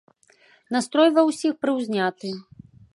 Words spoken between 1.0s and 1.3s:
ува